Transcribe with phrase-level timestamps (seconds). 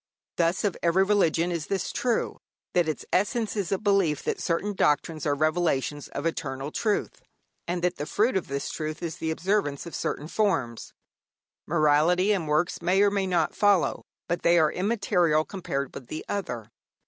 [0.37, 2.39] Thus of every religion is this true,
[2.73, 7.21] that its essence is a belief that certain doctrines are revelations of eternal truth,
[7.67, 10.91] and that the fruit of this truth is the observance of certain forms.
[11.67, 16.25] Morality and works may or may not follow, but they are immaterial compared with the
[16.27, 16.71] other.